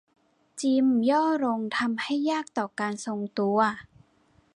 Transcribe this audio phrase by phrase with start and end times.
[0.59, 3.59] จิมย่อลงทำให้ยากต่อการทรงตัว